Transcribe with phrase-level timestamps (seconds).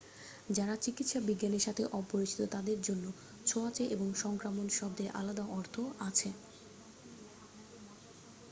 [0.49, 3.05] যারা চিকিৎসা বিজ্ঞানের সাথে অপরিচিত তাদের জন্য
[3.45, 5.75] ছোঁয়াচে এবং সংক্রামক শব্দের আলাদা অর্থ
[6.01, 6.29] আছে